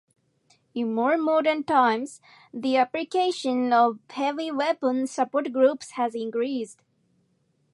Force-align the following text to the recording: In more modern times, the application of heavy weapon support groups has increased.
In 0.73 0.95
more 0.95 1.15
modern 1.15 1.63
times, 1.63 2.21
the 2.51 2.75
application 2.77 3.71
of 3.71 3.99
heavy 4.09 4.49
weapon 4.49 5.05
support 5.05 5.53
groups 5.53 5.91
has 5.91 6.15
increased. 6.15 6.79